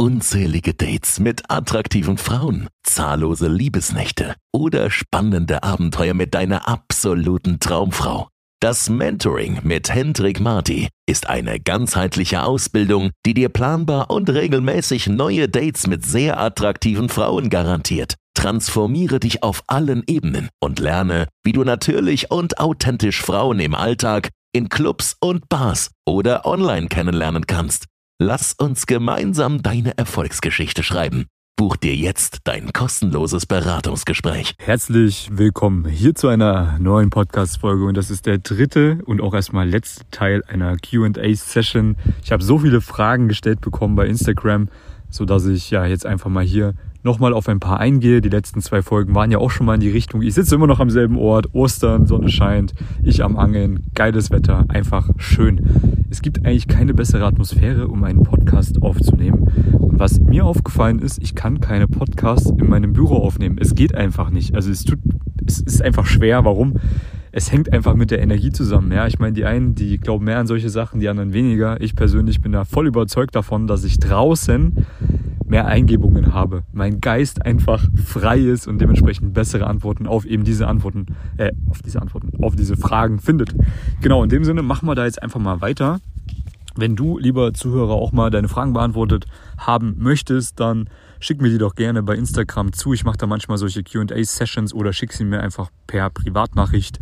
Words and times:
Unzählige 0.00 0.72
Dates 0.72 1.20
mit 1.20 1.50
attraktiven 1.50 2.16
Frauen, 2.16 2.70
zahllose 2.82 3.48
Liebesnächte 3.48 4.34
oder 4.50 4.90
spannende 4.90 5.62
Abenteuer 5.62 6.14
mit 6.14 6.32
deiner 6.32 6.66
absoluten 6.66 7.60
Traumfrau. 7.60 8.28
Das 8.62 8.88
Mentoring 8.88 9.58
mit 9.62 9.92
Hendrik 9.92 10.40
Marti 10.40 10.88
ist 11.06 11.28
eine 11.28 11.60
ganzheitliche 11.60 12.44
Ausbildung, 12.44 13.10
die 13.26 13.34
dir 13.34 13.50
planbar 13.50 14.08
und 14.08 14.30
regelmäßig 14.30 15.08
neue 15.08 15.50
Dates 15.50 15.86
mit 15.86 16.06
sehr 16.06 16.40
attraktiven 16.40 17.10
Frauen 17.10 17.50
garantiert. 17.50 18.14
Transformiere 18.32 19.20
dich 19.20 19.42
auf 19.42 19.62
allen 19.66 20.02
Ebenen 20.06 20.48
und 20.62 20.78
lerne, 20.78 21.28
wie 21.44 21.52
du 21.52 21.62
natürlich 21.62 22.30
und 22.30 22.58
authentisch 22.58 23.20
Frauen 23.20 23.60
im 23.60 23.74
Alltag, 23.74 24.30
in 24.54 24.70
Clubs 24.70 25.18
und 25.20 25.50
Bars 25.50 25.90
oder 26.06 26.46
online 26.46 26.88
kennenlernen 26.88 27.46
kannst. 27.46 27.84
Lass 28.22 28.52
uns 28.52 28.84
gemeinsam 28.84 29.62
deine 29.62 29.96
Erfolgsgeschichte 29.96 30.82
schreiben. 30.82 31.24
Buch 31.56 31.76
dir 31.76 31.96
jetzt 31.96 32.40
dein 32.44 32.70
kostenloses 32.74 33.46
Beratungsgespräch. 33.46 34.56
Herzlich 34.58 35.30
willkommen 35.32 35.88
hier 35.88 36.14
zu 36.14 36.28
einer 36.28 36.78
neuen 36.78 37.08
Podcast-Folge 37.08 37.86
und 37.86 37.96
das 37.96 38.10
ist 38.10 38.26
der 38.26 38.36
dritte 38.36 38.98
und 39.06 39.22
auch 39.22 39.32
erstmal 39.32 39.66
letzte 39.66 40.04
Teil 40.10 40.44
einer 40.48 40.76
QA-Session. 40.76 41.96
Ich 42.22 42.30
habe 42.30 42.44
so 42.44 42.58
viele 42.58 42.82
Fragen 42.82 43.26
gestellt 43.26 43.62
bekommen 43.62 43.96
bei 43.96 44.06
Instagram, 44.06 44.68
sodass 45.08 45.46
ich 45.46 45.70
ja 45.70 45.86
jetzt 45.86 46.04
einfach 46.04 46.28
mal 46.28 46.44
hier 46.44 46.74
nochmal 47.02 47.32
auf 47.32 47.48
ein 47.48 47.60
paar 47.60 47.80
eingehe. 47.80 48.20
Die 48.20 48.28
letzten 48.28 48.60
zwei 48.60 48.82
Folgen 48.82 49.14
waren 49.14 49.30
ja 49.30 49.38
auch 49.38 49.50
schon 49.50 49.66
mal 49.66 49.74
in 49.74 49.80
die 49.80 49.90
Richtung. 49.90 50.22
Ich 50.22 50.34
sitze 50.34 50.54
immer 50.54 50.66
noch 50.66 50.80
am 50.80 50.90
selben 50.90 51.16
Ort. 51.16 51.54
Ostern, 51.54 52.06
Sonne 52.06 52.28
scheint, 52.28 52.72
ich 53.02 53.22
am 53.22 53.36
Angeln, 53.36 53.86
geiles 53.94 54.30
Wetter, 54.30 54.64
einfach 54.68 55.10
schön. 55.16 55.60
Es 56.10 56.22
gibt 56.22 56.44
eigentlich 56.44 56.68
keine 56.68 56.94
bessere 56.94 57.24
Atmosphäre, 57.24 57.88
um 57.88 58.04
einen 58.04 58.22
Podcast 58.22 58.82
aufzunehmen. 58.82 59.50
Und 59.78 59.98
was 59.98 60.20
mir 60.20 60.44
aufgefallen 60.44 60.98
ist, 60.98 61.22
ich 61.22 61.34
kann 61.34 61.60
keine 61.60 61.86
Podcasts 61.88 62.50
in 62.50 62.68
meinem 62.68 62.92
Büro 62.92 63.16
aufnehmen. 63.16 63.58
Es 63.60 63.74
geht 63.74 63.94
einfach 63.94 64.30
nicht. 64.30 64.54
Also 64.54 64.70
es 64.70 64.84
tut, 64.84 64.98
es 65.46 65.60
ist 65.60 65.82
einfach 65.82 66.06
schwer. 66.06 66.44
Warum? 66.44 66.74
es 67.32 67.52
hängt 67.52 67.72
einfach 67.72 67.94
mit 67.94 68.10
der 68.10 68.20
Energie 68.20 68.50
zusammen. 68.50 68.90
Ja, 68.92 69.06
ich 69.06 69.18
meine, 69.18 69.32
die 69.32 69.44
einen, 69.44 69.74
die 69.74 69.98
glauben 69.98 70.24
mehr 70.24 70.38
an 70.38 70.46
solche 70.46 70.68
Sachen, 70.68 71.00
die 71.00 71.08
anderen 71.08 71.32
weniger. 71.32 71.80
Ich 71.80 71.94
persönlich 71.94 72.40
bin 72.40 72.52
da 72.52 72.64
voll 72.64 72.88
überzeugt 72.88 73.36
davon, 73.36 73.66
dass 73.66 73.84
ich 73.84 74.00
draußen 74.00 74.86
mehr 75.50 75.66
Eingebungen 75.66 76.32
habe, 76.32 76.62
mein 76.72 77.00
Geist 77.00 77.44
einfach 77.44 77.84
frei 78.04 78.38
ist 78.38 78.66
und 78.66 78.80
dementsprechend 78.80 79.34
bessere 79.34 79.66
Antworten 79.66 80.06
auf 80.06 80.24
eben 80.24 80.44
diese 80.44 80.68
Antworten, 80.68 81.06
äh, 81.36 81.52
auf 81.68 81.82
diese 81.82 82.00
Antworten, 82.00 82.42
auf 82.42 82.56
diese 82.56 82.76
Fragen 82.76 83.18
findet. 83.18 83.54
Genau, 84.00 84.22
in 84.22 84.30
dem 84.30 84.44
Sinne 84.44 84.62
machen 84.62 84.86
wir 84.86 84.94
da 84.94 85.04
jetzt 85.04 85.22
einfach 85.22 85.40
mal 85.40 85.60
weiter. 85.60 85.98
Wenn 86.76 86.94
du, 86.94 87.18
lieber 87.18 87.52
Zuhörer, 87.52 87.94
auch 87.94 88.12
mal 88.12 88.30
deine 88.30 88.48
Fragen 88.48 88.72
beantwortet 88.72 89.26
haben 89.58 89.96
möchtest, 89.98 90.60
dann 90.60 90.88
schick 91.18 91.42
mir 91.42 91.50
die 91.50 91.58
doch 91.58 91.74
gerne 91.74 92.02
bei 92.04 92.14
Instagram 92.14 92.72
zu. 92.72 92.92
Ich 92.92 93.04
mache 93.04 93.18
da 93.18 93.26
manchmal 93.26 93.58
solche 93.58 93.82
QA-Sessions 93.82 94.72
oder 94.72 94.92
schick 94.92 95.12
sie 95.12 95.24
mir 95.24 95.40
einfach 95.40 95.70
per 95.88 96.10
Privatnachricht. 96.10 97.00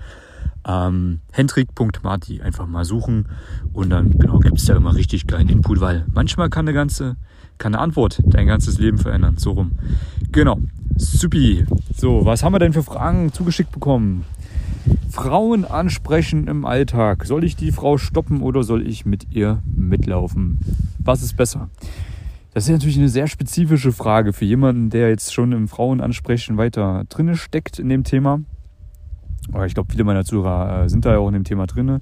Ähm, 0.66 1.20
Hendrik.marti 1.32 2.40
einfach 2.40 2.66
mal 2.66 2.84
suchen 2.84 3.28
und 3.72 3.90
dann 3.90 4.18
genau 4.18 4.38
gibt 4.38 4.58
es 4.58 4.64
da 4.64 4.74
immer 4.74 4.94
richtig 4.94 5.26
geilen 5.26 5.48
Input, 5.48 5.80
weil 5.80 6.06
manchmal 6.12 6.50
kann 6.50 6.66
eine 6.66 6.74
ganze 6.74 7.16
keine 7.58 7.78
Antwort 7.78 8.22
dein 8.24 8.46
ganzes 8.46 8.78
Leben 8.78 8.98
verändern. 8.98 9.36
So 9.38 9.52
rum. 9.52 9.72
Genau. 10.32 10.58
Supi. 10.96 11.64
So, 11.96 12.24
was 12.24 12.42
haben 12.42 12.52
wir 12.52 12.58
denn 12.58 12.72
für 12.72 12.82
Fragen 12.82 13.32
zugeschickt 13.32 13.72
bekommen? 13.72 14.24
Frauen 15.10 15.64
ansprechen 15.64 16.46
im 16.46 16.64
Alltag. 16.64 17.24
Soll 17.24 17.44
ich 17.44 17.56
die 17.56 17.72
Frau 17.72 17.98
stoppen 17.98 18.42
oder 18.42 18.62
soll 18.62 18.86
ich 18.86 19.04
mit 19.04 19.26
ihr 19.32 19.62
mitlaufen? 19.64 20.58
Was 20.98 21.22
ist 21.22 21.36
besser? 21.36 21.68
Das 22.54 22.64
ist 22.64 22.70
natürlich 22.70 22.98
eine 22.98 23.08
sehr 23.08 23.26
spezifische 23.26 23.92
Frage 23.92 24.32
für 24.32 24.44
jemanden, 24.44 24.90
der 24.90 25.10
jetzt 25.10 25.32
schon 25.32 25.52
im 25.52 25.68
Frauenansprechen 25.68 26.56
weiter 26.56 27.04
drinne 27.08 27.36
steckt 27.36 27.78
in 27.78 27.88
dem 27.88 28.04
Thema. 28.04 28.40
Aber 29.52 29.66
ich 29.66 29.74
glaube, 29.74 29.92
viele 29.92 30.04
meiner 30.04 30.24
Zuhörer 30.24 30.84
äh, 30.84 30.88
sind 30.88 31.04
da 31.04 31.12
ja 31.12 31.18
auch 31.18 31.28
in 31.28 31.34
dem 31.34 31.44
Thema 31.44 31.66
drinne. 31.66 32.00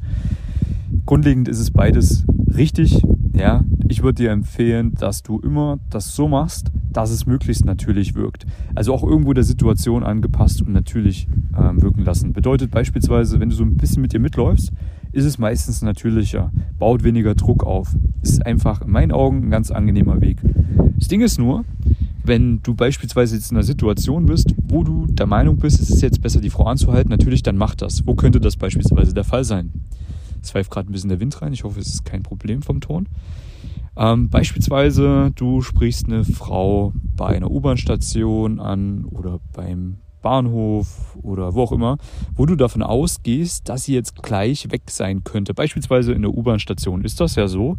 Grundlegend 1.04 1.48
ist 1.48 1.59
es 1.59 1.70
beides 1.70 2.25
richtig. 2.54 3.03
Ja, 3.34 3.64
ich 3.88 4.02
würde 4.02 4.22
dir 4.22 4.30
empfehlen, 4.30 4.94
dass 4.94 5.22
du 5.22 5.38
immer 5.41 5.78
das 5.91 6.14
so 6.14 6.28
machst, 6.28 6.70
dass 6.92 7.10
es 7.10 7.26
möglichst 7.26 7.64
natürlich 7.64 8.14
wirkt. 8.14 8.47
Also 8.74 8.92
auch 8.94 9.02
irgendwo 9.02 9.32
der 9.32 9.44
Situation 9.44 10.02
angepasst 10.02 10.62
und 10.62 10.72
natürlich 10.72 11.28
ähm, 11.56 11.82
wirken 11.82 12.04
lassen. 12.04 12.32
Bedeutet 12.32 12.70
beispielsweise, 12.70 13.38
wenn 13.41 13.50
du 13.50 13.54
so 13.54 13.64
ein 13.64 13.76
bisschen 13.76 14.02
mit 14.02 14.12
dir 14.12 14.20
mitläufst, 14.20 14.72
ist 15.12 15.24
es 15.24 15.38
meistens 15.38 15.82
natürlicher, 15.82 16.52
baut 16.78 17.04
weniger 17.04 17.34
Druck 17.34 17.64
auf. 17.64 17.94
Ist 18.22 18.44
einfach 18.44 18.82
in 18.82 18.91
meinen 18.91 19.12
Augen 19.12 19.44
ein 19.44 19.50
ganz 19.50 19.70
angenehmer 19.70 20.20
Weg. 20.20 20.38
Das 20.98 21.08
Ding 21.08 21.20
ist 21.20 21.38
nur, 21.38 21.64
wenn 22.24 22.60
du 22.62 22.74
beispielsweise 22.74 23.36
jetzt 23.36 23.50
in 23.50 23.56
einer 23.56 23.64
Situation 23.64 24.26
bist, 24.26 24.54
wo 24.66 24.82
du 24.82 25.06
der 25.06 25.26
Meinung 25.26 25.58
bist, 25.58 25.80
es 25.80 25.91
ist 25.91 26.03
jetzt 26.03 26.20
besser, 26.20 26.41
die 26.41 26.50
Frau 26.50 26.64
anzuhalten, 26.64 27.10
natürlich, 27.10 27.42
dann 27.42 27.56
mach 27.56 27.74
das. 27.74 28.06
Wo 28.06 28.14
könnte 28.14 28.41
das 28.41 28.56
beispielsweise 28.56 29.14
der 29.14 29.24
Fall 29.24 29.44
sein? 29.44 29.72
Es 30.42 30.50
pfeift 30.50 30.70
gerade 30.70 30.91
ein 30.91 30.92
bisschen 30.92 31.08
der 31.08 31.20
Wind 31.20 31.41
rein. 31.41 31.53
Ich 31.53 31.64
hoffe, 31.64 31.80
es 31.80 31.88
ist 31.88 32.04
kein 32.04 32.22
Problem 32.22 32.62
vom 32.62 32.80
Ton. 32.80 33.06
Ähm, 33.96 34.28
beispielsweise, 34.28 35.32
du 35.34 35.62
sprichst 35.62 36.06
eine 36.06 36.24
Frau 36.24 36.92
bei 37.16 37.28
einer 37.28 37.50
U-Bahn-Station 37.50 38.60
an 38.60 39.04
oder 39.04 39.40
beim 39.54 39.98
Bahnhof 40.20 41.16
oder 41.22 41.54
wo 41.54 41.62
auch 41.62 41.72
immer, 41.72 41.96
wo 42.34 42.46
du 42.46 42.56
davon 42.56 42.82
ausgehst, 42.82 43.68
dass 43.68 43.84
sie 43.84 43.94
jetzt 43.94 44.22
gleich 44.22 44.70
weg 44.70 44.82
sein 44.90 45.24
könnte. 45.24 45.54
Beispielsweise 45.54 46.12
in 46.12 46.22
der 46.22 46.34
U-Bahn-Station 46.34 47.04
ist 47.04 47.20
das 47.20 47.36
ja 47.36 47.48
so, 47.48 47.78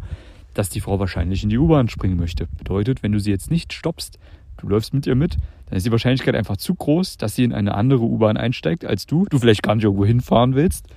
dass 0.54 0.70
die 0.70 0.80
Frau 0.80 0.98
wahrscheinlich 0.98 1.44
in 1.44 1.50
die 1.50 1.58
U-Bahn 1.58 1.88
springen 1.88 2.18
möchte. 2.18 2.48
Bedeutet, 2.56 3.02
wenn 3.02 3.12
du 3.12 3.20
sie 3.20 3.30
jetzt 3.30 3.50
nicht 3.50 3.72
stoppst, 3.72 4.18
du 4.56 4.68
läufst 4.68 4.94
mit 4.94 5.06
ihr 5.06 5.14
mit, 5.14 5.36
dann 5.66 5.76
ist 5.76 5.86
die 5.86 5.92
Wahrscheinlichkeit 5.92 6.34
einfach 6.34 6.56
zu 6.56 6.74
groß, 6.74 7.18
dass 7.18 7.36
sie 7.36 7.44
in 7.44 7.52
eine 7.52 7.74
andere 7.74 8.02
U-Bahn 8.02 8.36
einsteigt 8.36 8.84
als 8.84 9.06
du, 9.06 9.26
du 9.30 9.38
vielleicht 9.38 9.62
gar 9.62 9.76
nicht 9.76 9.84
irgendwo 9.84 10.04
hinfahren 10.04 10.54
willst 10.54 10.88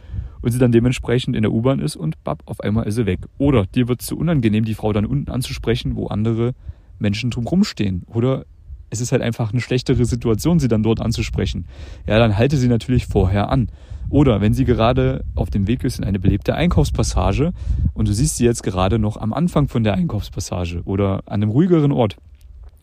und 0.41 0.51
sie 0.51 0.59
dann 0.59 0.71
dementsprechend 0.71 1.35
in 1.35 1.43
der 1.43 1.51
U-Bahn 1.51 1.79
ist 1.79 1.95
und 1.95 2.23
bapp, 2.23 2.43
auf 2.45 2.59
einmal 2.61 2.87
ist 2.87 2.95
sie 2.95 3.05
weg. 3.05 3.19
Oder 3.37 3.65
dir 3.65 3.87
wird 3.87 4.01
es 4.01 4.07
zu 4.07 4.17
unangenehm, 4.17 4.65
die 4.65 4.73
Frau 4.73 4.93
dann 4.93 5.05
unten 5.05 5.31
anzusprechen, 5.31 5.95
wo 5.95 6.07
andere 6.07 6.53
Menschen 6.99 7.31
drumherum 7.31 7.63
stehen. 7.63 8.03
Oder 8.07 8.45
es 8.89 9.01
ist 9.01 9.11
halt 9.11 9.21
einfach 9.21 9.51
eine 9.51 9.61
schlechtere 9.61 10.05
Situation, 10.05 10.59
sie 10.59 10.67
dann 10.67 10.83
dort 10.83 10.99
anzusprechen. 10.99 11.65
Ja, 12.05 12.19
dann 12.19 12.37
halte 12.37 12.57
sie 12.57 12.67
natürlich 12.67 13.07
vorher 13.07 13.49
an. 13.49 13.69
Oder 14.09 14.41
wenn 14.41 14.53
sie 14.53 14.65
gerade 14.65 15.23
auf 15.35 15.49
dem 15.49 15.67
Weg 15.67 15.85
ist 15.85 15.97
in 15.97 16.03
eine 16.03 16.19
belebte 16.19 16.53
Einkaufspassage 16.53 17.53
und 17.93 18.09
du 18.09 18.13
siehst 18.13 18.35
sie 18.35 18.43
jetzt 18.43 18.61
gerade 18.61 18.99
noch 18.99 19.15
am 19.15 19.31
Anfang 19.31 19.69
von 19.69 19.85
der 19.85 19.93
Einkaufspassage 19.93 20.81
oder 20.83 21.23
an 21.27 21.41
einem 21.41 21.49
ruhigeren 21.49 21.93
Ort. 21.93 22.17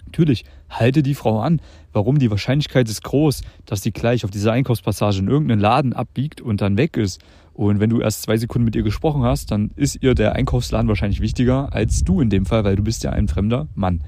Natürlich, 0.06 0.46
halte 0.70 1.02
die 1.02 1.14
Frau 1.14 1.40
an. 1.40 1.60
Warum? 1.92 2.18
Die 2.18 2.30
Wahrscheinlichkeit 2.30 2.88
ist 2.88 3.04
groß, 3.04 3.42
dass 3.66 3.82
sie 3.82 3.92
gleich 3.92 4.24
auf 4.24 4.30
dieser 4.30 4.52
Einkaufspassage 4.52 5.18
in 5.18 5.28
irgendeinen 5.28 5.60
Laden 5.60 5.92
abbiegt 5.92 6.40
und 6.40 6.62
dann 6.62 6.78
weg 6.78 6.96
ist. 6.96 7.20
Und 7.58 7.80
wenn 7.80 7.90
du 7.90 8.00
erst 8.00 8.22
zwei 8.22 8.36
Sekunden 8.36 8.66
mit 8.66 8.76
ihr 8.76 8.84
gesprochen 8.84 9.24
hast, 9.24 9.50
dann 9.50 9.72
ist 9.74 10.00
ihr 10.00 10.14
der 10.14 10.34
Einkaufsladen 10.34 10.86
wahrscheinlich 10.86 11.20
wichtiger 11.20 11.72
als 11.72 12.04
du 12.04 12.20
in 12.20 12.30
dem 12.30 12.46
Fall, 12.46 12.62
weil 12.62 12.76
du 12.76 12.84
bist 12.84 13.02
ja 13.02 13.10
ein 13.10 13.26
fremder 13.26 13.66
Mann. 13.74 14.04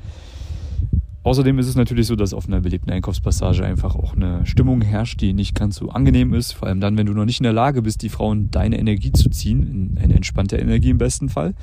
Außerdem 1.24 1.58
ist 1.58 1.66
es 1.66 1.74
natürlich 1.74 2.06
so, 2.06 2.14
dass 2.14 2.32
auf 2.32 2.46
einer 2.46 2.60
belebten 2.60 2.92
Einkaufspassage 2.92 3.64
einfach 3.64 3.96
auch 3.96 4.14
eine 4.14 4.46
Stimmung 4.46 4.82
herrscht, 4.82 5.20
die 5.20 5.32
nicht 5.32 5.56
ganz 5.56 5.74
so 5.74 5.88
angenehm 5.88 6.32
ist. 6.32 6.52
Vor 6.52 6.68
allem 6.68 6.78
dann, 6.78 6.96
wenn 6.96 7.06
du 7.06 7.12
noch 7.12 7.24
nicht 7.24 7.40
in 7.40 7.44
der 7.44 7.52
Lage 7.52 7.82
bist, 7.82 8.02
die 8.02 8.08
Frauen 8.08 8.52
deine 8.52 8.78
Energie 8.78 9.10
zu 9.10 9.28
ziehen, 9.30 9.96
in 9.96 9.98
eine 10.00 10.14
entspannte 10.14 10.56
Energie 10.56 10.90
im 10.90 10.98
besten 10.98 11.28
Fall, 11.28 11.54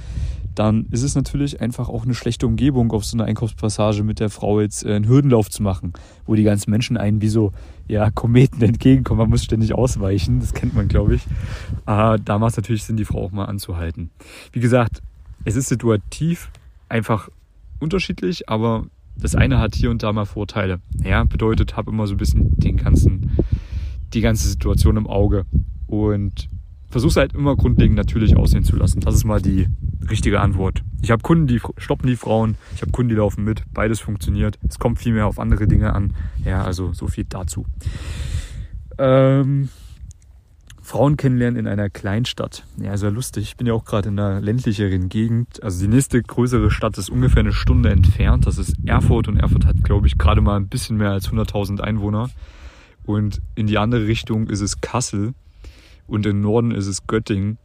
dann 0.57 0.87
ist 0.89 1.03
es 1.03 1.13
natürlich 1.13 1.61
einfach 1.61 1.87
auch 1.87 2.03
eine 2.03 2.15
schlechte 2.15 2.47
Umgebung, 2.47 2.91
auf 2.91 3.05
so 3.05 3.15
einer 3.15 3.25
Einkaufspassage 3.25 4.03
mit 4.03 4.19
der 4.19 4.31
Frau 4.31 4.59
jetzt 4.59 4.83
äh, 4.83 4.95
einen 4.95 5.07
Hürdenlauf 5.07 5.51
zu 5.51 5.61
machen, 5.61 5.93
wo 6.25 6.33
die 6.33 6.41
ganzen 6.41 6.71
Menschen 6.71 6.97
einen 6.97 7.21
wie 7.21 7.27
so 7.27 7.51
ja, 7.87 8.09
Kometen 8.09 8.61
entgegenkommen. 8.63 9.19
Man 9.19 9.29
muss 9.29 9.43
ständig 9.43 9.75
ausweichen, 9.75 10.39
das 10.39 10.53
kennt 10.53 10.73
man, 10.73 10.87
glaube 10.87 11.15
ich. 11.15 11.21
Äh, 11.85 12.17
da 12.23 12.39
macht 12.39 12.51
es 12.51 12.57
natürlich 12.57 12.83
Sinn, 12.83 12.97
die 12.97 13.05
Frau 13.05 13.23
auch 13.23 13.31
mal 13.31 13.45
anzuhalten. 13.45 14.09
Wie 14.51 14.59
gesagt, 14.59 15.03
es 15.45 15.55
ist 15.55 15.69
situativ 15.69 16.49
einfach 16.89 17.29
unterschiedlich, 17.79 18.49
aber 18.49 18.87
das 19.15 19.35
eine 19.35 19.59
hat 19.59 19.75
hier 19.75 19.91
und 19.91 20.01
da 20.01 20.11
mal 20.11 20.25
Vorteile. 20.25 20.79
Ja, 21.03 21.23
bedeutet, 21.23 21.77
habe 21.77 21.91
immer 21.91 22.07
so 22.07 22.15
ein 22.15 22.17
bisschen 22.17 22.59
den 22.59 22.77
ganzen, 22.77 23.37
die 24.13 24.21
ganze 24.21 24.47
Situation 24.47 24.97
im 24.97 25.05
Auge. 25.05 25.45
Und 25.85 26.49
versuche 26.89 27.11
es 27.11 27.17
halt 27.17 27.33
immer 27.33 27.55
grundlegend 27.55 27.95
natürlich 27.95 28.35
aussehen 28.35 28.63
zu 28.63 28.75
lassen. 28.75 29.01
Das 29.01 29.13
ist 29.13 29.23
mal 29.23 29.41
die 29.41 29.67
richtige 30.09 30.41
Antwort. 30.41 30.83
Ich 31.01 31.11
habe 31.11 31.21
Kunden, 31.21 31.47
die 31.47 31.61
stoppen 31.77 32.07
die 32.07 32.15
Frauen, 32.15 32.55
ich 32.75 32.81
habe 32.81 32.91
Kunden, 32.91 33.09
die 33.09 33.15
laufen 33.15 33.43
mit. 33.43 33.63
Beides 33.73 33.99
funktioniert. 33.99 34.57
Es 34.67 34.79
kommt 34.79 34.99
viel 34.99 35.13
mehr 35.13 35.27
auf 35.27 35.39
andere 35.39 35.67
Dinge 35.67 35.93
an. 35.93 36.13
Ja, 36.43 36.63
also 36.63 36.93
so 36.93 37.07
viel 37.07 37.25
dazu. 37.25 37.65
Ähm, 38.97 39.69
Frauen 40.87 41.17
kennenlernen 41.17 41.59
in 41.59 41.67
einer 41.67 41.89
Kleinstadt. 41.89 42.63
Ja, 42.77 42.95
sehr 42.95 43.11
lustig. 43.11 43.43
Ich 43.43 43.57
bin 43.57 43.67
ja 43.67 43.73
auch 43.73 43.83
gerade 43.83 44.07
in 44.07 44.17
einer 44.17 44.39
ländlicheren 44.39 45.09
Gegend. 45.09 45.61
Also 45.61 45.81
die 45.81 45.89
nächste 45.89 46.21
größere 46.21 46.71
Stadt 46.71 46.97
ist 46.97 47.09
ungefähr 47.09 47.41
eine 47.41 47.51
Stunde 47.51 47.89
entfernt. 47.89 48.45
Das 48.47 48.57
ist 48.57 48.73
Erfurt 48.85 49.27
und 49.27 49.37
Erfurt 49.37 49.65
hat, 49.65 49.83
glaube 49.83 50.07
ich, 50.07 50.17
gerade 50.17 50.39
mal 50.39 50.55
ein 50.55 50.69
bisschen 50.69 50.95
mehr 50.95 51.11
als 51.11 51.29
100.000 51.29 51.81
Einwohner. 51.81 52.29
Und 53.05 53.41
in 53.55 53.67
die 53.67 53.77
andere 53.77 54.07
Richtung 54.07 54.47
ist 54.47 54.61
es 54.61 54.79
Kassel 54.79 55.33
und 56.07 56.25
im 56.25 56.39
Norden 56.39 56.71
ist 56.71 56.87
es 56.87 57.05
Göttingen. 57.05 57.57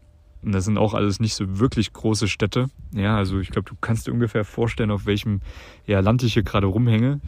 Und 0.45 0.53
das 0.53 0.65
sind 0.65 0.79
auch 0.79 0.95
alles 0.95 1.21
nicht 1.21 1.35
so 1.35 1.59
wirklich 1.61 1.93
große 1.93 2.29
Städte. 2.29 2.67
Ja, 2.93 3.17
also 3.17 3.39
ich 3.39 3.51
glaube, 3.51 3.69
du 3.69 3.77
kannst 3.81 4.07
dir 4.07 4.13
ungefähr 4.13 4.45
vorstellen, 4.45 4.91
auf 4.91 5.07
welchem 5.07 5.41
ja, 5.87 6.01
Land 6.01 6.23
ich 6.23 6.35
hier 6.35 6.43
gerade 6.43 6.67
rumhänge. 6.67 7.21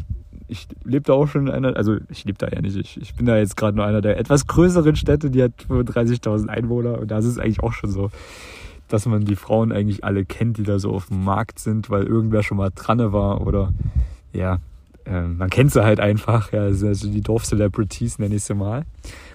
Ich 0.48 0.66
lebe 0.84 1.04
da 1.04 1.14
auch 1.14 1.26
schon 1.26 1.46
in 1.46 1.52
einer, 1.52 1.76
also 1.76 1.96
ich 2.10 2.24
lebe 2.24 2.38
da 2.38 2.48
ja 2.48 2.60
nicht, 2.60 2.76
ich, 2.76 3.00
ich 3.00 3.14
bin 3.14 3.24
da 3.24 3.38
jetzt 3.38 3.56
gerade 3.56 3.76
nur 3.76 3.86
einer 3.86 4.02
der 4.02 4.18
etwas 4.18 4.46
größeren 4.46 4.96
Städte, 4.96 5.30
die 5.30 5.42
hat 5.42 5.52
35.000 5.68 6.48
Einwohner 6.48 6.98
und 6.98 7.10
da 7.10 7.18
ist 7.18 7.24
es 7.24 7.38
eigentlich 7.38 7.60
auch 7.60 7.72
schon 7.72 7.90
so, 7.90 8.10
dass 8.88 9.06
man 9.06 9.24
die 9.24 9.36
Frauen 9.36 9.72
eigentlich 9.72 10.04
alle 10.04 10.24
kennt, 10.24 10.58
die 10.58 10.62
da 10.62 10.78
so 10.78 10.92
auf 10.92 11.06
dem 11.06 11.24
Markt 11.24 11.58
sind, 11.58 11.88
weil 11.88 12.02
irgendwer 12.04 12.42
schon 12.42 12.58
mal 12.58 12.70
dran 12.74 13.12
war 13.12 13.46
oder 13.46 13.72
ja, 14.32 14.58
äh, 15.06 15.22
man 15.22 15.50
kennt 15.50 15.72
sie 15.72 15.84
halt 15.84 16.00
einfach, 16.00 16.52
ja, 16.52 16.62
also 16.62 17.10
die 17.10 17.20
Dorf-Celebrities 17.20 18.18
nenne 18.18 18.36
ich 18.36 18.44
sie 18.44 18.54
mal. 18.54 18.84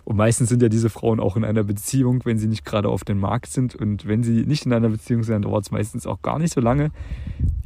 Und 0.03 0.17
meistens 0.17 0.49
sind 0.49 0.61
ja 0.61 0.69
diese 0.69 0.89
Frauen 0.89 1.19
auch 1.19 1.37
in 1.37 1.45
einer 1.45 1.63
Beziehung, 1.63 2.21
wenn 2.25 2.39
sie 2.39 2.47
nicht 2.47 2.65
gerade 2.65 2.89
auf 2.89 3.03
dem 3.03 3.19
Markt 3.19 3.51
sind. 3.51 3.75
Und 3.75 4.07
wenn 4.07 4.23
sie 4.23 4.45
nicht 4.45 4.65
in 4.65 4.73
einer 4.73 4.89
Beziehung 4.89 5.23
sind, 5.23 5.45
dauert 5.45 5.65
es 5.65 5.71
meistens 5.71 6.07
auch 6.07 6.21
gar 6.21 6.39
nicht 6.39 6.53
so 6.53 6.61
lange, 6.61 6.91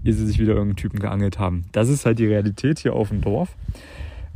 ehe 0.03 0.13
sie 0.13 0.25
sich 0.25 0.39
wieder 0.39 0.53
irgendeinen 0.53 0.75
Typen 0.75 0.99
geangelt 0.99 1.39
haben. 1.39 1.65
Das 1.71 1.89
ist 1.89 2.05
halt 2.05 2.19
die 2.19 2.27
Realität 2.27 2.79
hier 2.79 2.93
auf 2.93 3.09
dem 3.09 3.21
Dorf. 3.21 3.55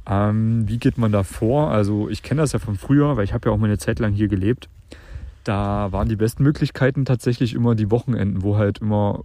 Ähm, 0.10 0.64
wie 0.68 0.78
geht 0.78 0.98
man 0.98 1.12
da 1.12 1.24
vor? 1.24 1.70
Also 1.70 2.08
ich 2.10 2.24
kenne 2.24 2.42
das 2.42 2.54
ja 2.54 2.60
von 2.60 2.76
früher, 2.76 3.18
weil 3.18 3.26
ich 3.26 3.34
habe 3.34 3.50
ja 3.50 3.54
auch 3.54 3.58
mal 3.58 3.66
eine 3.66 3.78
Zeit 3.78 4.00
lang 4.00 4.14
hier 4.14 4.30
gelebt. 4.30 4.70
Da 5.44 5.92
waren 5.92 6.08
die 6.08 6.16
besten 6.16 6.44
Möglichkeiten 6.44 7.06
tatsächlich 7.06 7.54
immer 7.54 7.76
die 7.76 7.92
Wochenenden, 7.92 8.44
wo 8.44 8.58
halt 8.58 8.80
immer 8.80 9.24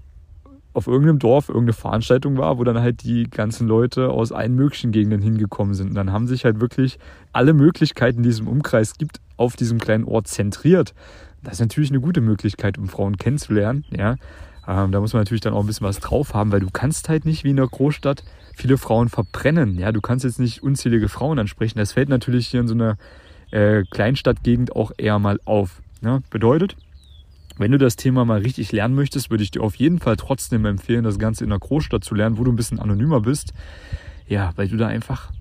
auf 0.75 0.87
irgendeinem 0.87 1.19
Dorf 1.19 1.49
irgendeine 1.49 1.75
Veranstaltung 1.75 2.39
war, 2.39 2.59
wo 2.59 2.65
dann 2.65 2.81
halt 2.81 3.03
die 3.03 3.25
ganzen 3.25 3.69
Leute 3.69 4.11
aus 4.11 4.33
allen 4.33 4.55
möglichen 4.55 4.93
Gegenden 4.93 5.21
hingekommen 5.21 5.75
sind. 5.75 5.91
Und 5.91 5.95
dann 5.95 6.13
haben 6.13 6.27
sich 6.27 6.45
halt 6.45 6.61
wirklich 6.61 6.99
alle 7.33 7.53
Möglichkeiten, 7.53 8.23
die 8.23 8.31
es 8.31 8.41
im 8.41 8.49
Umkreis 8.49 8.97
gibt, 8.97 9.21
auf 9.37 9.57
diesem 9.57 9.79
kleinen 9.79 10.05
Ort 10.05 10.29
zentriert. 10.29 10.95
Das 11.43 11.55
ist 11.55 11.61
natürlich 11.61 11.91
eine 11.91 12.01
gute 12.01 12.21
Möglichkeit, 12.21 12.79
um 12.79 12.89
Frauen 12.89 13.17
kennenzulernen. 13.17 13.85
Ja, 13.91 14.17
ähm, 14.67 14.93
da 14.93 15.01
muss 15.01 15.13
man 15.13 15.23
natürlich 15.23 15.41
dann 15.41 15.55
auch 15.55 15.61
ein 15.61 15.67
bisschen 15.67 15.87
was 15.87 15.99
drauf 15.99 16.35
haben, 16.35 16.53
weil 16.53 16.61
du 16.61 16.71
kannst 16.73 17.09
halt 17.09 17.25
nicht 17.25 17.45
wie 17.45 17.51
in 17.51 17.57
der 17.57 17.67
Großstadt 17.67 18.23
viele 18.55 18.79
Frauen 18.79 19.09
verbrennen. 19.09 19.79
Ja, 19.79 19.93
du 19.93 20.01
kannst 20.01 20.25
jetzt 20.25 20.39
nicht 20.39 20.63
unzählige 20.63 21.09
Frauen 21.09 21.39
ansprechen. 21.39 21.79
Das 21.79 21.93
fällt 21.93 22.09
natürlich 22.09 22.47
hier 22.49 22.61
in 22.61 22.69
so 22.69 22.75
einer 22.75 22.97
äh, 23.51 23.83
Kleinstadtgegend 23.91 24.77
auch 24.77 24.93
eher 24.97 25.19
mal 25.19 25.41
auf. 25.45 25.83
Ja, 26.01 26.21
bedeutet, 26.31 26.77
wenn 27.59 27.73
du 27.73 27.79
das 27.79 27.97
Thema 27.97 28.25
mal 28.25 28.41
richtig 28.41 28.73
lernen 28.73 28.95
möchtest, 28.95 29.31
würde 29.31 29.45
ich 29.45 29.51
dir 29.51 29.63
auf 29.63 29.75
jeden 29.77 29.99
Fall 29.99 30.17
trotzdem 30.17 30.65
empfehlen, 30.65 31.05
das 31.05 31.19
Ganze 31.19 31.45
in 31.45 31.51
der 31.51 31.59
Großstadt 31.59 32.05
zu 32.05 32.15
lernen, 32.15 32.39
wo 32.39 32.45
du 32.45 32.53
ein 32.53 32.57
bisschen 32.57 32.79
anonymer 32.79 33.21
bist. 33.21 33.53
Ja, 34.27 34.53
weil 34.57 34.69
du 34.69 34.77
da 34.77 34.87
einfach 34.87 35.33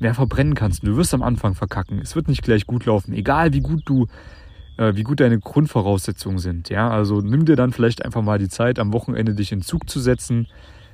mehr 0.00 0.14
verbrennen 0.14 0.54
kannst. 0.54 0.86
Du 0.86 0.96
wirst 0.96 1.14
am 1.14 1.22
Anfang 1.22 1.54
verkacken. 1.54 1.98
Es 1.98 2.16
wird 2.16 2.28
nicht 2.28 2.42
gleich 2.42 2.66
gut 2.66 2.86
laufen, 2.86 3.12
egal 3.12 3.52
wie 3.52 3.60
gut 3.60 3.82
du, 3.86 4.06
äh, 4.76 4.94
wie 4.94 5.02
gut 5.02 5.20
deine 5.20 5.38
Grundvoraussetzungen 5.38 6.38
sind. 6.38 6.68
Ja, 6.68 6.90
also 6.90 7.20
nimm 7.20 7.44
dir 7.44 7.56
dann 7.56 7.72
vielleicht 7.72 8.04
einfach 8.04 8.22
mal 8.22 8.38
die 8.38 8.48
Zeit, 8.48 8.78
am 8.78 8.92
Wochenende 8.92 9.34
dich 9.34 9.52
in 9.52 9.60
den 9.60 9.64
Zug 9.64 9.88
zu 9.88 10.00
setzen 10.00 10.48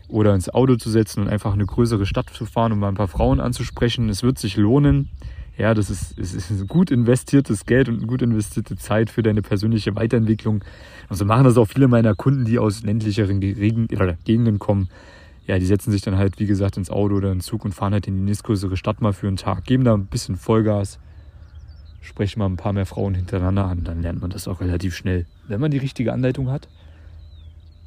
oder 0.09 0.35
ins 0.35 0.49
Auto 0.49 0.77
zu 0.77 0.91
setzen 0.91 1.23
und 1.23 1.29
einfach 1.29 1.53
eine 1.53 1.67
größere 1.67 2.07
Stadt 2.07 2.31
zu 2.31 2.47
fahren, 2.47 2.73
um 2.73 2.79
mal 2.79 2.89
ein 2.89 2.95
paar 2.95 3.09
Frauen 3.09 3.41
anzusprechen. 3.41 4.09
Es 4.09 4.23
wird 4.23 4.39
sich 4.39 4.57
lohnen. 4.57 5.11
Ja, 5.59 5.75
das 5.75 5.91
ist, 5.91 6.17
es 6.17 6.35
ist 6.35 6.69
gut 6.69 6.93
investiertes 6.93 7.67
Geld 7.67 7.89
und 7.89 8.07
gut 8.07 8.23
investierte 8.23 8.77
Zeit 8.77 9.11
für 9.11 9.25
deine 9.25 9.43
persönliche 9.43 9.97
Weiterentwicklung. 9.97 10.63
Also 11.09 11.25
machen 11.25 11.45
das 11.45 11.59
auch 11.59 11.67
viele 11.67 11.89
meiner 11.89 12.15
Kunden, 12.15 12.45
die 12.45 12.61
aus 12.61 12.85
ländlicheren 12.85 13.41
Gegenden 13.41 14.59
kommen. 14.61 14.89
Ja, 15.49 15.59
die 15.59 15.67
setzen 15.67 15.91
sich 15.91 16.01
dann 16.01 16.17
halt, 16.17 16.39
wie 16.39 16.47
gesagt, 16.47 16.77
ins 16.77 16.91
Auto 16.91 17.17
oder 17.17 17.33
in 17.33 17.39
den 17.39 17.41
Zug 17.41 17.65
und 17.65 17.75
fahren 17.75 17.93
halt 17.93 18.07
in 18.07 18.15
die 18.15 18.23
nächstgrößere 18.23 18.77
Stadt 18.77 19.01
mal 19.01 19.13
für 19.13 19.27
einen 19.27 19.37
Tag, 19.37 19.65
geben 19.65 19.83
da 19.83 19.95
ein 19.95 20.07
bisschen 20.07 20.37
Vollgas, 20.37 21.01
sprechen 22.03 22.39
mal 22.39 22.47
ein 22.47 22.57
paar 22.57 22.73
mehr 22.73 22.87
Frauen 22.87 23.15
hintereinander 23.15 23.65
an, 23.65 23.83
dann 23.83 24.01
lernt 24.01 24.21
man 24.21 24.31
das 24.31 24.47
auch 24.47 24.61
relativ 24.61 24.95
schnell. 24.95 25.27
Wenn 25.49 25.61
man 25.61 25.73
die 25.73 25.79
richtige 25.79 26.13
Anleitung 26.13 26.51
hat, 26.51 26.69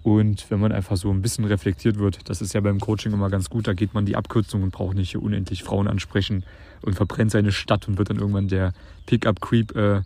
und 0.04 0.50
wenn 0.50 0.60
man 0.60 0.72
einfach 0.72 0.98
so 0.98 1.12
ein 1.12 1.22
bisschen 1.22 1.46
reflektiert 1.46 2.00
wird, 2.00 2.30
das 2.30 2.42
ist 2.42 2.54
ja 2.54 2.62
beim 2.62 2.80
Coaching 2.80 3.14
immer 3.14 3.30
ganz 3.30 3.50
gut, 3.50 3.68
da 3.68 3.74
geht 3.74 3.94
man 3.94 4.06
die 4.06 4.16
Abkürzung 4.16 4.64
und 4.64 4.72
braucht 4.72 4.96
nicht 4.96 5.16
unendlich 5.16 5.64
Frauen 5.64 5.88
ansprechen 5.88 6.44
und 6.82 6.96
verbrennt 6.96 7.32
seine 7.32 7.52
Stadt 7.52 7.88
und 7.88 7.98
wird 7.98 8.10
dann 8.10 8.18
irgendwann 8.18 8.48
der 8.48 8.74
Pickup-Creep 9.06 9.76
äh, 9.76 10.02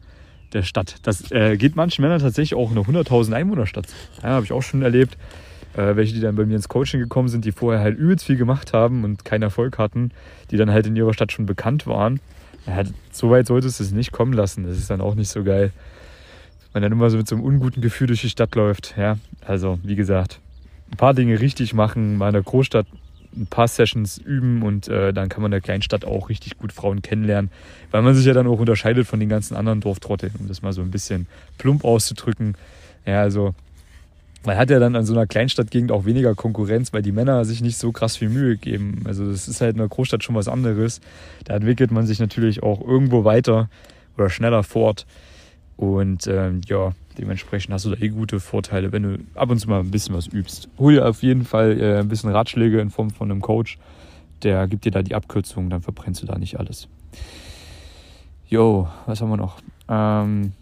der 0.52 0.64
Stadt. 0.64 0.98
Das 1.04 1.32
äh, 1.32 1.56
geht 1.58 1.76
manchen 1.76 2.02
Männern 2.02 2.20
tatsächlich 2.20 2.56
auch 2.56 2.72
in 2.72 2.78
eine 2.78 2.86
100.000 2.86 3.34
Einwohnerstadt. 3.34 3.88
Ja, 4.22 4.30
habe 4.30 4.46
ich 4.46 4.52
auch 4.52 4.64
schon 4.64 4.82
erlebt. 4.82 5.18
Äh, 5.76 5.96
welche, 5.96 6.14
die 6.14 6.22
dann 6.22 6.36
bei 6.36 6.46
mir 6.46 6.56
ins 6.56 6.70
Coaching 6.70 7.00
gekommen 7.00 7.28
sind, 7.28 7.46
die 7.46 7.52
vorher 7.52 7.82
halt 7.82 7.98
übelst 7.98 8.26
viel 8.26 8.38
gemacht 8.38 8.74
haben 8.74 9.04
und 9.04 9.26
keinen 9.26 9.44
Erfolg 9.44 9.78
hatten, 9.78 10.12
die 10.52 10.58
dann 10.58 10.72
halt 10.72 10.88
in 10.88 10.96
ihrer 10.96 11.14
Stadt 11.14 11.32
schon 11.32 11.46
bekannt 11.46 11.88
waren. 11.88 12.20
Ja, 12.66 12.84
so 13.12 13.30
weit 13.30 13.48
solltest 13.48 13.80
du 13.80 13.84
es 13.84 13.92
nicht 13.92 14.12
kommen 14.12 14.34
lassen. 14.34 14.66
Das 14.66 14.78
ist 14.78 14.90
dann 14.90 15.02
auch 15.02 15.16
nicht 15.16 15.30
so 15.30 15.44
geil 15.44 15.72
man 16.76 16.84
dann 16.84 16.92
immer 16.92 17.10
so 17.10 17.18
mit 17.18 17.28
so 17.28 17.36
einem 17.36 17.44
unguten 17.44 17.82
Gefühl 17.82 18.08
durch 18.08 18.22
die 18.22 18.30
Stadt 18.30 18.54
läuft. 18.54 18.96
Ja, 18.98 19.18
also 19.46 19.80
wie 19.84 19.96
gesagt, 19.96 20.42
ein 20.92 20.98
paar 20.98 21.14
Dinge 21.14 21.40
richtig 21.40 21.74
machen, 21.74 22.18
mal 22.18 22.28
in 22.28 22.34
der 22.34 22.44
Großstadt 22.44 22.86
ein 23.36 23.48
paar 23.48 23.68
Sessions 23.68 24.18
üben 24.18 24.62
und 24.62 24.88
äh, 24.90 25.14
dann 25.14 25.30
kann 25.30 25.42
man 25.42 25.50
in 25.50 25.54
der 25.54 25.62
Kleinstadt 25.62 26.06
auch 26.06 26.30
richtig 26.30 26.58
gut 26.58 26.74
Frauen 26.74 27.02
kennenlernen, 27.02 27.50
weil 27.92 28.02
man 28.02 28.14
sich 28.14 28.26
ja 28.26 28.34
dann 28.34 28.48
auch 28.48 28.60
unterscheidet 28.60 29.08
von 29.08 29.20
den 29.20 29.30
ganzen 29.30 29.56
anderen 29.56 29.82
Dorftrotteln, 29.82 30.34
um 30.38 30.48
das 30.48 30.62
mal 30.62 30.74
so 30.74 30.82
ein 30.82 30.92
bisschen 30.92 31.28
plump 31.58 31.86
auszudrücken. 31.86 32.56
Ja, 33.06 33.22
also 33.22 33.56
man 34.46 34.58
hat 34.58 34.70
ja 34.70 34.80
dann 34.80 34.98
an 34.98 35.06
so 35.06 35.14
einer 35.14 35.28
Kleinstadtgegend 35.28 35.94
auch 35.94 36.06
weniger 36.06 36.36
Konkurrenz, 36.36 36.92
weil 36.92 37.02
die 37.02 37.12
Männer 37.14 37.46
sich 37.46 37.62
nicht 37.62 37.78
so 37.78 37.94
krass 37.94 38.18
viel 38.18 38.30
Mühe 38.30 38.58
geben. 38.58 39.04
Also 39.06 39.30
das 39.30 39.48
ist 39.48 39.62
halt 39.62 39.74
in 39.74 39.80
der 39.80 39.88
Großstadt 39.88 40.24
schon 40.24 40.36
was 40.36 40.50
anderes. 40.50 41.00
Da 41.46 41.56
entwickelt 41.56 41.92
man 41.92 42.06
sich 42.06 42.20
natürlich 42.20 42.64
auch 42.64 42.86
irgendwo 42.86 43.24
weiter 43.24 43.70
oder 44.18 44.30
schneller 44.30 44.64
fort. 44.64 45.06
Und 45.78 46.28
ähm, 46.28 46.62
ja, 46.68 46.94
dementsprechend 47.18 47.74
hast 47.74 47.86
du 47.86 47.90
da 47.90 48.02
eh 48.02 48.10
gute 48.10 48.40
Vorteile, 48.40 48.92
wenn 48.92 49.04
du 49.04 49.18
ab 49.36 49.50
und 49.50 49.60
zu 49.60 49.70
mal 49.70 49.80
ein 49.80 49.92
bisschen 49.92 50.16
was 50.16 50.28
übst. 50.28 50.70
Hol 50.78 50.94
dir 50.94 51.08
auf 51.08 51.22
jeden 51.22 51.44
Fall 51.44 51.80
äh, 51.80 52.00
ein 52.00 52.08
bisschen 52.08 52.30
Ratschläge 52.32 52.80
in 52.80 52.90
Form 52.90 53.10
von 53.10 53.30
einem 53.30 53.42
Coach. 53.42 53.78
Der 54.44 54.68
gibt 54.68 54.86
dir 54.86 54.92
da 54.92 55.02
die 55.02 55.16
Abkürzung, 55.16 55.70
dann 55.70 55.82
verbrennst 55.82 56.22
du 56.22 56.26
da 56.26 56.38
nicht 56.38 56.60
alles. 56.60 56.88
Jo, 58.48 58.88
was 59.06 59.22
haben 59.22 59.30
wir 59.30 59.38
noch? 59.38 59.58
Ähm, 59.90 60.54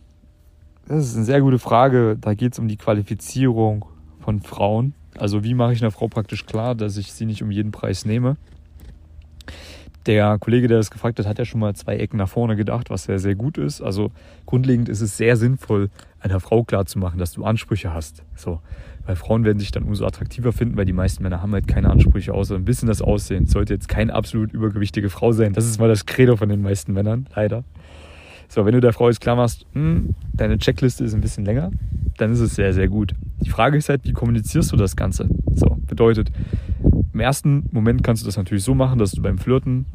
das 0.88 1.10
ist 1.10 1.16
eine 1.16 1.26
sehr 1.26 1.42
gute 1.42 1.60
Frage. 1.60 2.18
Da 2.20 2.34
geht 2.34 2.54
es 2.54 2.60
um 2.60 2.68
die 2.68 2.78
Qualifizierung 2.78 3.86
von 4.22 4.42
Frauen. 4.42 4.94
Also 5.18 5.44
wie 5.44 5.54
mache 5.54 5.74
ich 5.74 5.82
einer 5.82 5.92
Frau 5.92 6.08
praktisch 6.08 6.46
klar, 6.46 6.76
dass 6.76 6.98
ich 6.98 7.14
sie 7.14 7.26
nicht 7.26 7.44
um 7.44 7.52
jeden 7.52 7.72
Preis 7.72 8.06
nehme? 8.06 8.38
Der 10.06 10.38
Kollege, 10.38 10.68
der 10.68 10.78
das 10.78 10.92
gefragt 10.92 11.20
hat, 11.20 11.28
hat 11.28 11.40
ja 11.40 11.46
schon 11.46 11.62
mal 11.62 11.74
zwei 11.76 11.96
Ecken 11.96 12.18
nach 12.18 12.28
vorne 12.28 12.56
gedacht, 12.56 12.90
was 12.90 13.06
sehr, 13.06 13.20
sehr 13.20 13.36
gut 13.36 13.58
ist. 13.58 13.82
Also 13.82 14.12
grundlegend 14.46 14.90
ist 14.90 15.02
es 15.02 15.16
sehr 15.16 15.38
sinnvoll, 15.38 15.90
einer 16.20 16.40
Frau 16.40 16.64
klarzumachen, 16.64 17.20
dass 17.20 17.32
du 17.32 17.46
Ansprüche 17.46 17.94
hast. 17.94 18.24
So. 18.36 18.60
Weil 19.06 19.16
Frauen 19.16 19.44
werden 19.44 19.60
sich 19.60 19.72
dann 19.72 19.84
umso 19.84 20.06
attraktiver 20.06 20.54
finden, 20.54 20.78
weil 20.78 20.86
die 20.86 20.94
meisten 20.94 21.24
Männer 21.24 21.42
haben 21.42 21.54
halt 21.54 21.68
keine 21.68 21.90
Ansprüche, 21.90 22.34
außer 22.34 22.56
ein 22.56 22.66
bisschen 22.66 22.88
das 22.88 23.02
Aussehen. 23.02 23.48
Sollte 23.48 23.74
jetzt 23.74 23.90
keine 23.90 24.14
absolut 24.14 24.54
übergewichtige 24.54 25.10
Frau 25.10 25.32
sein. 25.32 25.54
Das 25.54 25.66
ist 25.66 25.80
mal 25.80 25.90
das 25.90 26.06
Credo 26.06 26.38
von 26.38 26.50
den 26.50 26.62
meisten 26.62 26.94
Männern, 26.94 27.28
leider. 27.36 27.64
So, 28.48 28.66
wenn 28.66 28.74
du 28.74 28.82
der 28.82 28.94
Frau 28.94 29.08
jetzt 29.10 29.20
klar 29.20 29.36
machst, 29.36 29.66
hm, 29.74 30.16
deine 30.32 30.58
Checkliste 30.58 31.04
ist 31.04 31.14
ein 31.14 31.22
bisschen 31.22 31.44
länger, 31.44 31.72
dann 32.18 32.32
ist 32.32 32.40
es 32.40 32.56
sehr, 32.56 32.72
sehr 32.74 32.88
gut. 32.88 33.14
Die 33.42 33.50
Frage 33.50 33.78
ist 33.78 33.90
halt, 33.90 34.06
wie 34.06 34.14
kommunizierst 34.14 34.72
du 34.72 34.78
das 34.78 34.96
Ganze? 34.96 35.28
So, 35.56 35.78
bedeutet, 35.88 36.32
im 37.14 37.20
ersten 37.20 37.70
Moment 37.72 38.04
kannst 38.04 38.24
du 38.24 38.26
das 38.26 38.38
natürlich 38.38 38.64
so 38.64 38.74
machen, 38.74 39.00
dass 39.00 39.12
du 39.12 39.22
beim 39.22 39.38
Flirten 39.38 39.86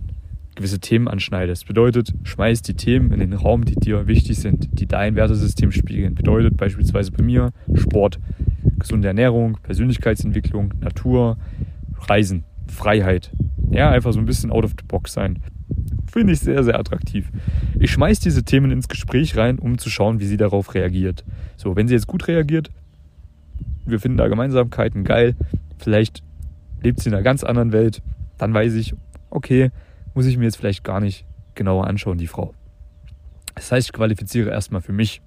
gewisse 0.55 0.81
Themen 0.81 1.09
anschneidest. 1.09 1.67
Bedeutet, 1.67 2.15
schmeiß 2.25 2.63
die 2.63 2.75
Themen 2.75 3.13
in 3.13 3.21
den 3.21 3.33
Raum, 3.33 3.65
die 3.65 3.77
dir 3.77 4.07
wichtig 4.07 4.39
sind, 4.39 4.69
die 4.73 4.87
dein 4.87 5.15
Wertesystem 5.15 5.71
spiegeln. 5.73 6.15
Bedeutet 6.15 6.57
beispielsweise 6.57 7.13
bei 7.13 7.23
mir 7.23 7.53
Sport, 7.75 8.19
gesunde 8.79 9.09
Ernährung, 9.09 9.59
Persönlichkeitsentwicklung, 9.63 10.75
Natur, 10.81 11.39
Reisen, 12.09 12.45
Freiheit. 12.67 13.33
Ja, 13.71 13.91
einfach 13.91 14.13
so 14.13 14.19
ein 14.19 14.27
bisschen 14.27 14.51
out 14.51 14.65
of 14.65 14.73
the 14.73 14.85
box 14.87 15.13
sein. 15.13 15.39
Finde 16.11 16.33
ich 16.33 16.41
sehr, 16.41 16.65
sehr 16.65 16.79
attraktiv. 16.79 17.31
Ich 17.79 17.91
schmeiß 17.93 18.21
diese 18.21 18.43
Themen 18.43 18.71
ins 18.71 18.89
Gespräch 18.89 19.37
rein, 19.37 19.59
um 19.59 19.79
zu 19.79 19.91
schauen, 19.91 20.21
wie 20.21 20.27
sie 20.27 20.37
darauf 20.37 20.75
reagiert. 20.75 21.25
So, 21.57 21.77
wenn 21.77 21.87
sie 21.87 21.95
jetzt 21.95 22.07
gut 22.07 22.27
reagiert, 22.29 22.71
wir 23.87 24.01
finden 24.01 24.19
da 24.19 24.29
Gemeinsamkeiten 24.29 25.05
geil, 25.05 25.37
vielleicht 25.79 26.23
lebt 26.83 27.01
sie 27.01 27.09
in 27.09 27.15
einer 27.15 27.23
ganz 27.23 27.45
anderen 27.45 27.73
Welt, 27.73 28.03
dann 28.39 28.55
weiß 28.55 28.75
ich, 28.75 28.95
okay, 29.31 29.71
muss 30.15 30.27
ich 30.27 30.37
mir 30.37 30.45
jetzt 30.45 30.57
vielleicht 30.57 30.85
gar 30.85 31.01
nicht 31.01 31.25
genauer 31.55 31.87
anschauen, 31.87 32.19
die 32.19 32.27
Frau. 32.27 32.55
Das 33.55 33.73
heißt, 33.73 33.89
ich 33.89 33.93
qualifiziere 33.93 34.51
erstmal 34.51 34.81
für 34.81 34.93
mich. 34.93 35.21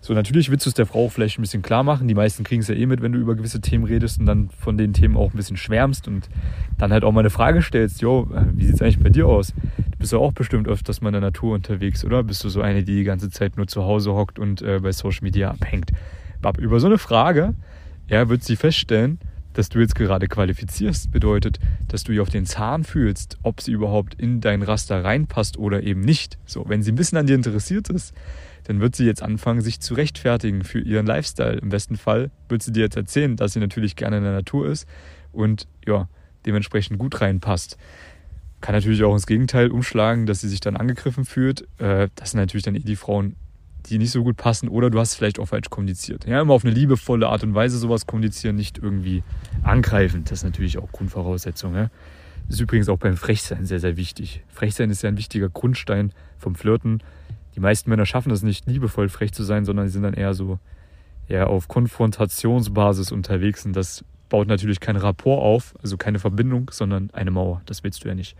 So, 0.00 0.14
natürlich 0.14 0.50
willst 0.50 0.66
du 0.66 0.70
es 0.70 0.74
der 0.74 0.86
Frau 0.86 1.08
vielleicht 1.08 1.38
ein 1.38 1.42
bisschen 1.42 1.62
klar 1.62 1.82
machen. 1.82 2.06
Die 2.06 2.14
meisten 2.14 2.44
kriegen 2.44 2.62
es 2.62 2.68
ja 2.68 2.74
eh 2.74 2.86
mit, 2.86 3.02
wenn 3.02 3.12
du 3.12 3.18
über 3.18 3.34
gewisse 3.34 3.60
Themen 3.60 3.84
redest 3.84 4.20
und 4.20 4.26
dann 4.26 4.48
von 4.48 4.76
den 4.76 4.92
Themen 4.92 5.16
auch 5.16 5.32
ein 5.32 5.36
bisschen 5.36 5.56
schwärmst 5.56 6.06
und 6.06 6.28
dann 6.76 6.92
halt 6.92 7.04
auch 7.04 7.12
mal 7.12 7.20
eine 7.20 7.30
Frage 7.30 7.62
stellst. 7.62 8.00
Jo, 8.00 8.28
äh, 8.34 8.44
wie 8.54 8.66
sieht 8.66 8.76
es 8.76 8.82
eigentlich 8.82 9.00
bei 9.00 9.10
dir 9.10 9.26
aus? 9.26 9.54
Du 9.76 9.98
bist 9.98 10.12
ja 10.12 10.18
auch 10.18 10.32
bestimmt 10.32 10.68
öfters 10.68 11.00
mal 11.00 11.08
in 11.08 11.14
der 11.14 11.22
Natur 11.22 11.54
unterwegs, 11.54 12.04
oder? 12.04 12.22
Bist 12.22 12.44
du 12.44 12.48
so 12.48 12.60
eine, 12.60 12.84
die 12.84 12.96
die 12.96 13.04
ganze 13.04 13.30
Zeit 13.30 13.56
nur 13.56 13.66
zu 13.66 13.84
Hause 13.84 14.14
hockt 14.14 14.38
und 14.38 14.62
äh, 14.62 14.78
bei 14.80 14.92
Social 14.92 15.22
Media 15.22 15.50
abhängt? 15.50 15.90
Aber 16.42 16.60
über 16.60 16.78
so 16.78 16.86
eine 16.86 16.98
Frage, 16.98 17.54
ja, 18.08 18.28
wird 18.28 18.44
sie 18.44 18.56
feststellen, 18.56 19.18
dass 19.58 19.68
du 19.68 19.80
jetzt 19.80 19.96
gerade 19.96 20.28
qualifizierst, 20.28 21.10
bedeutet, 21.10 21.58
dass 21.88 22.04
du 22.04 22.12
ihr 22.12 22.22
auf 22.22 22.28
den 22.28 22.46
Zahn 22.46 22.84
fühlst, 22.84 23.38
ob 23.42 23.60
sie 23.60 23.72
überhaupt 23.72 24.14
in 24.14 24.40
dein 24.40 24.62
Raster 24.62 25.02
reinpasst 25.02 25.56
oder 25.56 25.82
eben 25.82 26.00
nicht. 26.00 26.38
So, 26.46 26.68
wenn 26.68 26.84
sie 26.84 26.92
ein 26.92 26.94
bisschen 26.94 27.18
an 27.18 27.26
dir 27.26 27.34
interessiert 27.34 27.90
ist, 27.90 28.14
dann 28.68 28.78
wird 28.78 28.94
sie 28.94 29.04
jetzt 29.04 29.20
anfangen, 29.20 29.60
sich 29.60 29.80
zu 29.80 29.94
rechtfertigen 29.94 30.62
für 30.62 30.78
ihren 30.78 31.06
Lifestyle. 31.06 31.58
Im 31.58 31.70
besten 31.70 31.96
Fall 31.96 32.30
wird 32.48 32.62
sie 32.62 32.70
dir 32.70 32.84
jetzt 32.84 32.96
erzählen, 32.96 33.34
dass 33.34 33.54
sie 33.54 33.58
natürlich 33.58 33.96
gerne 33.96 34.18
in 34.18 34.22
der 34.22 34.32
Natur 34.32 34.68
ist 34.68 34.86
und 35.32 35.66
ja, 35.84 36.08
dementsprechend 36.46 37.00
gut 37.00 37.20
reinpasst. 37.20 37.78
Kann 38.60 38.76
natürlich 38.76 39.02
auch 39.02 39.12
ins 39.12 39.26
Gegenteil 39.26 39.72
umschlagen, 39.72 40.26
dass 40.26 40.40
sie 40.40 40.48
sich 40.48 40.60
dann 40.60 40.76
angegriffen 40.76 41.24
fühlt. 41.24 41.62
Äh, 41.78 42.10
das 42.14 42.30
sind 42.30 42.38
natürlich 42.38 42.62
dann 42.62 42.76
eh 42.76 42.78
die 42.78 42.94
Frauen, 42.94 43.34
die 43.86 43.98
nicht 43.98 44.10
so 44.10 44.22
gut 44.22 44.36
passen 44.36 44.68
oder 44.68 44.90
du 44.90 44.98
hast 44.98 45.14
vielleicht 45.14 45.38
auch 45.38 45.46
falsch 45.46 45.70
kommuniziert. 45.70 46.26
Ja, 46.26 46.40
immer 46.40 46.54
auf 46.54 46.64
eine 46.64 46.74
liebevolle 46.74 47.28
Art 47.28 47.42
und 47.42 47.54
Weise 47.54 47.78
sowas 47.78 48.06
kommunizieren, 48.06 48.56
nicht 48.56 48.78
irgendwie 48.78 49.22
angreifend. 49.62 50.30
Das 50.30 50.40
ist 50.40 50.44
natürlich 50.44 50.78
auch 50.78 50.92
Grundvoraussetzung. 50.92 51.74
Ja. 51.74 51.90
Ist 52.48 52.60
übrigens 52.60 52.88
auch 52.88 52.98
beim 52.98 53.16
Frechsein 53.16 53.66
sehr, 53.66 53.80
sehr 53.80 53.96
wichtig. 53.96 54.42
Frechsein 54.48 54.90
ist 54.90 55.02
ja 55.02 55.08
ein 55.08 55.18
wichtiger 55.18 55.48
Grundstein 55.48 56.12
vom 56.38 56.54
Flirten. 56.54 57.02
Die 57.54 57.60
meisten 57.60 57.90
Männer 57.90 58.06
schaffen 58.06 58.32
es 58.32 58.42
nicht, 58.42 58.66
liebevoll 58.66 59.08
frech 59.08 59.32
zu 59.32 59.42
sein, 59.42 59.64
sondern 59.64 59.86
sie 59.86 59.94
sind 59.94 60.02
dann 60.02 60.14
eher 60.14 60.34
so 60.34 60.58
ja, 61.28 61.46
auf 61.46 61.68
Konfrontationsbasis 61.68 63.12
unterwegs 63.12 63.66
und 63.66 63.74
das 63.74 64.04
baut 64.28 64.48
natürlich 64.48 64.80
kein 64.80 64.96
Rapport 64.96 65.42
auf, 65.42 65.74
also 65.82 65.96
keine 65.96 66.18
Verbindung, 66.18 66.70
sondern 66.70 67.10
eine 67.12 67.30
Mauer. 67.30 67.62
Das 67.66 67.82
willst 67.84 68.04
du 68.04 68.08
ja 68.08 68.14
nicht. 68.14 68.36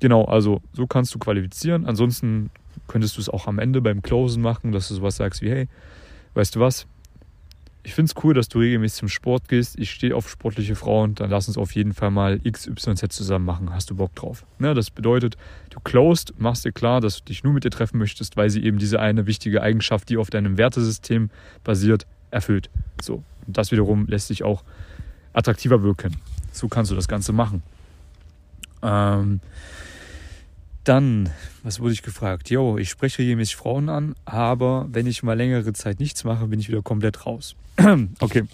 Genau, 0.00 0.24
also 0.24 0.62
so 0.72 0.86
kannst 0.86 1.14
du 1.14 1.18
qualifizieren. 1.18 1.86
Ansonsten 1.86 2.50
könntest 2.88 3.16
du 3.16 3.20
es 3.20 3.28
auch 3.28 3.46
am 3.46 3.58
Ende 3.58 3.80
beim 3.80 4.02
Closen 4.02 4.42
machen, 4.42 4.72
dass 4.72 4.88
du 4.88 4.94
sowas 4.94 5.16
sagst 5.16 5.42
wie, 5.42 5.50
hey, 5.50 5.68
weißt 6.34 6.56
du 6.56 6.60
was? 6.60 6.86
Ich 7.82 7.94
finde 7.94 8.12
es 8.14 8.24
cool, 8.24 8.34
dass 8.34 8.48
du 8.48 8.58
regelmäßig 8.58 8.98
zum 8.98 9.08
Sport 9.08 9.48
gehst. 9.48 9.78
Ich 9.78 9.90
stehe 9.90 10.14
auf 10.14 10.28
sportliche 10.28 10.74
Frauen. 10.74 11.14
Dann 11.14 11.30
lass 11.30 11.48
uns 11.48 11.56
auf 11.56 11.74
jeden 11.74 11.94
Fall 11.94 12.10
mal 12.10 12.38
XYZ 12.38 13.10
zusammen 13.10 13.46
machen. 13.46 13.72
Hast 13.72 13.88
du 13.88 13.94
Bock 13.94 14.14
drauf? 14.14 14.44
Ja, 14.58 14.74
das 14.74 14.90
bedeutet, 14.90 15.38
du 15.70 15.80
closed, 15.80 16.34
machst 16.38 16.66
dir 16.66 16.72
klar, 16.72 17.00
dass 17.00 17.18
du 17.18 17.24
dich 17.24 17.42
nur 17.42 17.54
mit 17.54 17.64
ihr 17.64 17.70
treffen 17.70 17.96
möchtest, 17.98 18.36
weil 18.36 18.50
sie 18.50 18.62
eben 18.62 18.76
diese 18.76 19.00
eine 19.00 19.26
wichtige 19.26 19.62
Eigenschaft, 19.62 20.10
die 20.10 20.18
auf 20.18 20.28
deinem 20.28 20.58
Wertesystem 20.58 21.30
basiert, 21.64 22.06
erfüllt. 22.30 22.68
So. 23.00 23.22
Und 23.46 23.56
das 23.56 23.72
wiederum 23.72 24.06
lässt 24.06 24.28
sich 24.28 24.42
auch 24.42 24.62
attraktiver 25.32 25.82
wirken. 25.82 26.16
So 26.52 26.68
kannst 26.68 26.90
du 26.90 26.94
das 26.94 27.08
Ganze 27.08 27.32
machen. 27.32 27.62
Ähm, 28.82 29.40
dann, 30.84 31.30
was 31.62 31.80
wurde 31.80 31.92
ich 31.92 32.02
gefragt? 32.02 32.50
Jo, 32.50 32.78
ich 32.78 32.88
spreche 32.88 33.18
regelmäßig 33.18 33.56
Frauen 33.56 33.88
an, 33.88 34.14
aber 34.24 34.86
wenn 34.90 35.06
ich 35.06 35.22
mal 35.22 35.36
längere 35.36 35.72
Zeit 35.72 36.00
nichts 36.00 36.24
mache, 36.24 36.46
bin 36.46 36.58
ich 36.58 36.68
wieder 36.68 36.82
komplett 36.82 37.26
raus. 37.26 37.54
okay. 38.20 38.44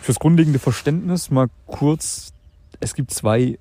Fürs 0.00 0.18
grundlegende 0.18 0.58
Verständnis 0.58 1.30
mal 1.30 1.48
kurz, 1.66 2.32
es 2.80 2.94
gibt 2.94 3.12
zwei 3.12 3.58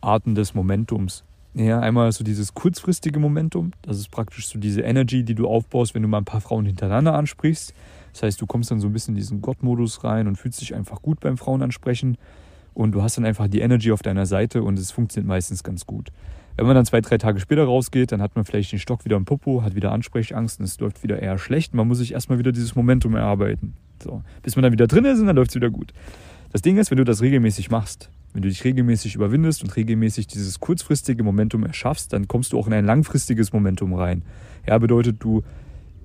Arten 0.00 0.34
des 0.34 0.54
Momentums. 0.54 1.22
Ja, 1.52 1.80
einmal 1.80 2.10
so 2.12 2.24
dieses 2.24 2.54
kurzfristige 2.54 3.18
Momentum, 3.18 3.72
das 3.82 3.98
ist 3.98 4.10
praktisch 4.10 4.48
so 4.48 4.58
diese 4.58 4.82
Energy, 4.82 5.24
die 5.24 5.34
du 5.34 5.48
aufbaust, 5.48 5.94
wenn 5.94 6.02
du 6.02 6.08
mal 6.08 6.18
ein 6.18 6.24
paar 6.24 6.40
Frauen 6.40 6.64
hintereinander 6.64 7.14
ansprichst. 7.14 7.74
Das 8.12 8.22
heißt, 8.22 8.40
du 8.40 8.46
kommst 8.46 8.70
dann 8.70 8.80
so 8.80 8.88
ein 8.88 8.92
bisschen 8.92 9.14
in 9.14 9.20
diesen 9.20 9.42
Gott-Modus 9.42 10.02
rein 10.02 10.26
und 10.26 10.36
fühlst 10.36 10.60
dich 10.60 10.74
einfach 10.74 11.02
gut 11.02 11.20
beim 11.20 11.36
Frauen 11.36 11.62
ansprechen 11.62 12.16
und 12.80 12.92
du 12.92 13.02
hast 13.02 13.18
dann 13.18 13.26
einfach 13.26 13.46
die 13.46 13.60
Energy 13.60 13.92
auf 13.92 14.00
deiner 14.00 14.24
Seite 14.24 14.62
und 14.62 14.78
es 14.78 14.90
funktioniert 14.90 15.28
meistens 15.28 15.62
ganz 15.62 15.84
gut. 15.84 16.08
Wenn 16.56 16.66
man 16.66 16.74
dann 16.74 16.86
zwei, 16.86 17.00
drei 17.00 17.18
Tage 17.18 17.38
später 17.38 17.64
rausgeht, 17.64 18.10
dann 18.10 18.22
hat 18.22 18.34
man 18.36 18.44
vielleicht 18.44 18.72
den 18.72 18.78
Stock 18.78 19.04
wieder 19.04 19.16
im 19.16 19.26
Popo, 19.26 19.62
hat 19.62 19.74
wieder 19.74 19.92
Ansprechangst 19.92 20.58
und 20.58 20.64
es 20.64 20.80
läuft 20.80 21.02
wieder 21.02 21.20
eher 21.20 21.38
schlecht. 21.38 21.74
Man 21.74 21.86
muss 21.88 21.98
sich 21.98 22.12
erstmal 22.12 22.38
wieder 22.38 22.52
dieses 22.52 22.74
Momentum 22.74 23.14
erarbeiten. 23.14 23.74
So. 24.02 24.22
Bis 24.42 24.56
man 24.56 24.62
dann 24.62 24.72
wieder 24.72 24.86
drin 24.86 25.04
ist 25.04 25.20
und 25.20 25.26
dann 25.26 25.36
läuft 25.36 25.50
es 25.50 25.56
wieder 25.56 25.70
gut. 25.70 25.92
Das 26.52 26.62
Ding 26.62 26.78
ist, 26.78 26.90
wenn 26.90 26.98
du 26.98 27.04
das 27.04 27.20
regelmäßig 27.20 27.70
machst, 27.70 28.10
wenn 28.32 28.42
du 28.42 28.48
dich 28.48 28.64
regelmäßig 28.64 29.14
überwindest 29.14 29.62
und 29.62 29.76
regelmäßig 29.76 30.26
dieses 30.26 30.58
kurzfristige 30.58 31.22
Momentum 31.22 31.64
erschaffst, 31.64 32.12
dann 32.12 32.28
kommst 32.28 32.52
du 32.52 32.58
auch 32.58 32.66
in 32.66 32.72
ein 32.72 32.86
langfristiges 32.86 33.52
Momentum 33.52 33.92
rein. 33.92 34.22
Ja, 34.66 34.78
bedeutet, 34.78 35.16
du 35.20 35.42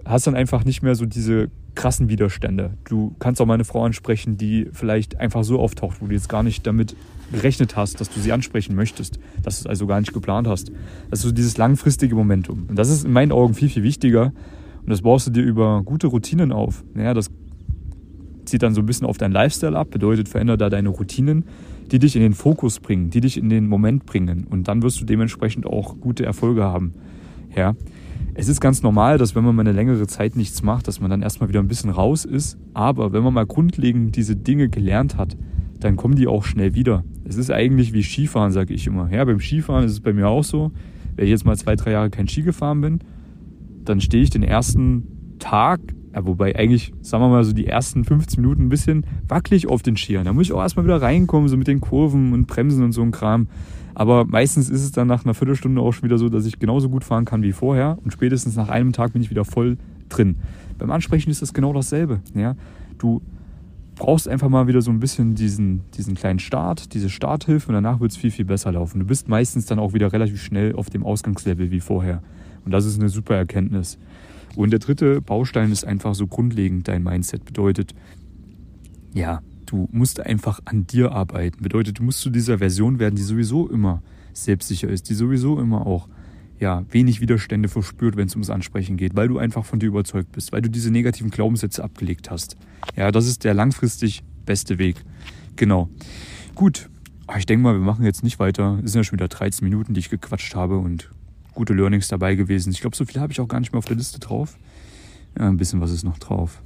hast 0.05 0.27
dann 0.27 0.35
einfach 0.35 0.65
nicht 0.65 0.83
mehr 0.83 0.95
so 0.95 1.05
diese 1.05 1.49
krassen 1.73 2.09
Widerstände. 2.09 2.75
Du 2.87 3.15
kannst 3.19 3.41
auch 3.41 3.45
mal 3.45 3.55
eine 3.55 3.65
Frau 3.65 3.83
ansprechen, 3.83 4.37
die 4.37 4.69
vielleicht 4.71 5.19
einfach 5.19 5.43
so 5.43 5.59
auftaucht, 5.59 6.01
wo 6.01 6.07
du 6.07 6.13
jetzt 6.13 6.29
gar 6.29 6.43
nicht 6.43 6.65
damit 6.65 6.95
gerechnet 7.31 7.75
hast, 7.75 7.99
dass 7.99 8.09
du 8.09 8.19
sie 8.19 8.31
ansprechen 8.31 8.75
möchtest, 8.75 9.19
dass 9.41 9.57
du 9.57 9.61
es 9.63 9.67
also 9.67 9.87
gar 9.87 9.99
nicht 9.99 10.13
geplant 10.13 10.47
hast. 10.47 10.71
Das 11.09 11.19
ist 11.19 11.25
so 11.25 11.31
dieses 11.31 11.57
langfristige 11.57 12.15
Momentum. 12.15 12.67
Und 12.69 12.77
das 12.77 12.89
ist 12.89 13.03
in 13.03 13.11
meinen 13.11 13.31
Augen 13.31 13.55
viel, 13.55 13.69
viel 13.69 13.83
wichtiger. 13.83 14.31
Und 14.81 14.89
das 14.89 15.01
baust 15.01 15.27
du 15.27 15.31
dir 15.31 15.41
über 15.41 15.81
gute 15.83 16.07
Routinen 16.07 16.51
auf. 16.51 16.83
Ja, 16.95 17.13
das 17.13 17.31
zieht 18.45 18.61
dann 18.61 18.75
so 18.75 18.81
ein 18.81 18.85
bisschen 18.85 19.07
auf 19.07 19.17
deinen 19.17 19.31
Lifestyle 19.31 19.75
ab, 19.75 19.89
bedeutet, 19.89 20.29
verändere 20.29 20.57
da 20.57 20.69
deine 20.69 20.89
Routinen, 20.89 21.45
die 21.91 21.97
dich 21.97 22.15
in 22.15 22.21
den 22.21 22.33
Fokus 22.33 22.79
bringen, 22.79 23.09
die 23.09 23.21
dich 23.21 23.37
in 23.37 23.49
den 23.49 23.67
Moment 23.67 24.05
bringen. 24.05 24.45
Und 24.47 24.67
dann 24.67 24.83
wirst 24.83 25.01
du 25.01 25.05
dementsprechend 25.05 25.65
auch 25.65 25.99
gute 25.99 26.25
Erfolge 26.25 26.63
haben. 26.63 26.93
Ja, 27.55 27.75
es 28.37 28.49
ist 28.49 28.59
ganz 28.59 28.83
normal, 28.83 29.17
dass 29.17 29.33
wenn 29.33 29.45
man 29.45 29.55
mal 29.55 29.61
eine 29.61 29.71
längere 29.71 30.07
Zeit 30.07 30.35
nichts 30.35 30.61
macht, 30.61 30.89
dass 30.89 30.99
man 30.99 31.09
dann 31.09 31.21
erstmal 31.21 31.47
wieder 31.47 31.61
ein 31.61 31.69
bisschen 31.69 31.89
raus 31.89 32.25
ist. 32.25 32.57
Aber 32.73 33.13
wenn 33.13 33.23
man 33.23 33.33
mal 33.33 33.45
grundlegend 33.45 34.15
diese 34.17 34.35
Dinge 34.35 34.67
gelernt 34.67 35.17
hat, 35.17 35.37
dann 35.79 35.95
kommen 35.95 36.15
die 36.15 36.27
auch 36.27 36.43
schnell 36.43 36.75
wieder. 36.75 37.05
Es 37.23 37.37
ist 37.37 37.49
eigentlich 37.49 37.93
wie 37.93 38.03
Skifahren, 38.03 38.51
sage 38.51 38.73
ich 38.73 38.87
immer. 38.87 39.09
Ja, 39.09 39.23
beim 39.23 39.39
Skifahren 39.39 39.85
ist 39.85 39.93
es 39.93 39.99
bei 40.01 40.11
mir 40.11 40.27
auch 40.27 40.43
so. 40.43 40.71
Wenn 41.15 41.25
ich 41.25 41.31
jetzt 41.31 41.45
mal 41.45 41.55
zwei, 41.55 41.77
drei 41.77 41.91
Jahre 41.91 42.09
kein 42.09 42.27
Ski 42.27 42.41
gefahren 42.41 42.81
bin, 42.81 42.99
dann 43.85 44.01
stehe 44.01 44.23
ich 44.23 44.31
den 44.31 44.43
ersten 44.43 45.37
Tag, 45.39 45.79
ja, 46.15 46.25
wobei 46.25 46.55
eigentlich, 46.55 46.93
sagen 47.01 47.23
wir 47.23 47.27
mal 47.27 47.43
so, 47.43 47.51
die 47.51 47.67
ersten 47.67 48.05
15 48.05 48.41
Minuten 48.41 48.63
ein 48.63 48.69
bisschen 48.69 49.05
wackelig 49.27 49.67
auf 49.67 49.81
den 49.81 49.97
Skiern. 49.97 50.23
Da 50.23 50.31
muss 50.31 50.45
ich 50.45 50.53
auch 50.53 50.61
erstmal 50.61 50.85
wieder 50.85 51.01
reinkommen, 51.01 51.49
so 51.49 51.57
mit 51.57 51.67
den 51.67 51.81
Kurven 51.81 52.31
und 52.31 52.47
Bremsen 52.47 52.83
und 52.83 52.93
so 52.93 53.01
ein 53.01 53.11
Kram. 53.11 53.47
Aber 53.95 54.23
meistens 54.25 54.69
ist 54.69 54.81
es 54.81 54.93
dann 54.93 55.07
nach 55.07 55.25
einer 55.25 55.33
Viertelstunde 55.33 55.81
auch 55.81 55.91
schon 55.91 56.03
wieder 56.03 56.17
so, 56.17 56.29
dass 56.29 56.45
ich 56.45 56.57
genauso 56.57 56.87
gut 56.87 57.03
fahren 57.03 57.25
kann 57.25 57.43
wie 57.43 57.51
vorher. 57.51 57.97
Und 58.03 58.11
spätestens 58.11 58.55
nach 58.55 58.69
einem 58.69 58.93
Tag 58.93 59.11
bin 59.11 59.21
ich 59.21 59.29
wieder 59.29 59.43
voll 59.43 59.77
drin. 60.07 60.37
Beim 60.77 60.89
Ansprechen 60.89 61.29
ist 61.31 61.41
das 61.41 61.53
genau 61.53 61.73
dasselbe. 61.73 62.21
Ja? 62.33 62.55
Du 62.97 63.21
brauchst 63.95 64.29
einfach 64.29 64.47
mal 64.47 64.67
wieder 64.67 64.81
so 64.81 64.91
ein 64.91 65.01
bisschen 65.01 65.35
diesen, 65.35 65.81
diesen 65.97 66.15
kleinen 66.15 66.39
Start, 66.39 66.93
diese 66.93 67.09
Starthilfe 67.09 67.67
und 67.69 67.73
danach 67.73 67.99
wird 67.99 68.11
es 68.11 68.17
viel, 68.17 68.31
viel 68.31 68.45
besser 68.45 68.71
laufen. 68.71 68.99
Du 68.99 69.05
bist 69.05 69.27
meistens 69.27 69.65
dann 69.65 69.79
auch 69.79 69.93
wieder 69.93 70.13
relativ 70.13 70.41
schnell 70.41 70.75
auf 70.75 70.89
dem 70.89 71.03
Ausgangslevel 71.03 71.71
wie 71.71 71.81
vorher. 71.81 72.21
Und 72.63 72.71
das 72.71 72.85
ist 72.85 72.99
eine 72.99 73.09
super 73.09 73.35
Erkenntnis. 73.35 73.97
Und 74.55 74.71
der 74.71 74.79
dritte 74.79 75.21
Baustein 75.21 75.71
ist 75.71 75.85
einfach 75.85 76.15
so 76.15 76.27
grundlegend 76.27 76.87
dein 76.87 77.03
Mindset. 77.03 77.45
Bedeutet, 77.45 77.93
ja, 79.13 79.41
Du 79.65 79.89
musst 79.91 80.19
einfach 80.19 80.59
an 80.65 80.85
dir 80.87 81.11
arbeiten. 81.11 81.63
Bedeutet, 81.63 81.99
du 81.99 82.03
musst 82.03 82.21
zu 82.21 82.29
dieser 82.29 82.59
Version 82.59 82.99
werden, 82.99 83.15
die 83.15 83.23
sowieso 83.23 83.67
immer 83.67 84.01
selbstsicher 84.33 84.89
ist, 84.89 85.09
die 85.09 85.13
sowieso 85.13 85.59
immer 85.59 85.85
auch 85.87 86.07
ja, 86.59 86.85
wenig 86.89 87.19
Widerstände 87.19 87.67
verspürt, 87.67 88.15
wenn 88.15 88.27
es 88.27 88.35
ums 88.35 88.49
Ansprechen 88.49 88.95
geht, 88.95 89.15
weil 89.15 89.27
du 89.27 89.37
einfach 89.37 89.65
von 89.65 89.79
dir 89.79 89.87
überzeugt 89.87 90.31
bist, 90.31 90.53
weil 90.53 90.61
du 90.61 90.69
diese 90.69 90.91
negativen 90.91 91.31
Glaubenssätze 91.31 91.83
abgelegt 91.83 92.31
hast. 92.31 92.55
Ja, 92.95 93.11
das 93.11 93.27
ist 93.27 93.43
der 93.43 93.53
langfristig 93.53 94.23
beste 94.45 94.77
Weg. 94.77 94.97
Genau. 95.55 95.89
Gut, 96.53 96.89
ah, 97.27 97.37
ich 97.37 97.45
denke 97.45 97.63
mal, 97.63 97.73
wir 97.73 97.81
machen 97.81 98.05
jetzt 98.05 98.23
nicht 98.23 98.39
weiter. 98.39 98.79
Es 98.83 98.91
sind 98.91 98.99
ja 98.99 99.03
schon 99.03 99.19
wieder 99.19 99.27
13 99.27 99.67
Minuten, 99.67 99.93
die 99.93 99.99
ich 99.99 100.09
gequatscht 100.09 100.55
habe 100.55 100.77
und 100.77 101.09
gute 101.55 101.73
Learnings 101.73 102.07
dabei 102.07 102.35
gewesen. 102.35 102.71
Ich 102.71 102.81
glaube, 102.81 102.95
so 102.95 103.05
viel 103.05 103.19
habe 103.19 103.33
ich 103.33 103.39
auch 103.41 103.47
gar 103.47 103.59
nicht 103.59 103.71
mehr 103.71 103.79
auf 103.79 103.85
der 103.85 103.95
Liste 103.95 104.19
drauf. 104.19 104.57
Ja, 105.37 105.47
ein 105.47 105.57
bisschen 105.57 105.81
was 105.81 105.91
ist 105.91 106.03
noch 106.03 106.19
drauf. 106.19 106.61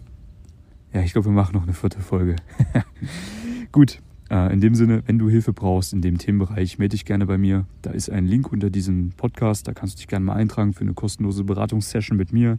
Ja, 0.93 1.01
ich 1.01 1.13
glaube, 1.13 1.27
wir 1.27 1.33
machen 1.33 1.55
noch 1.55 1.63
eine 1.63 1.73
vierte 1.73 1.99
Folge. 1.99 2.35
Gut, 3.71 4.01
äh, 4.29 4.51
in 4.51 4.59
dem 4.59 4.75
Sinne, 4.75 5.03
wenn 5.05 5.19
du 5.19 5.29
Hilfe 5.29 5.53
brauchst 5.53 5.93
in 5.93 6.01
dem 6.01 6.17
Themenbereich, 6.17 6.79
melde 6.79 6.95
dich 6.95 7.05
gerne 7.05 7.25
bei 7.25 7.37
mir. 7.37 7.65
Da 7.83 7.91
ist 7.91 8.09
ein 8.09 8.25
Link 8.25 8.51
unter 8.51 8.69
diesem 8.69 9.11
Podcast, 9.11 9.67
da 9.67 9.73
kannst 9.73 9.95
du 9.95 9.97
dich 9.97 10.07
gerne 10.07 10.25
mal 10.25 10.33
eintragen 10.33 10.73
für 10.73 10.81
eine 10.81 10.93
kostenlose 10.93 11.43
Beratungssession 11.43 12.17
mit 12.17 12.33
mir. 12.33 12.57